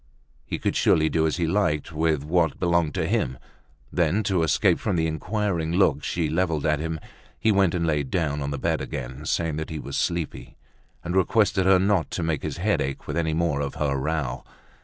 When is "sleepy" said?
9.95-10.57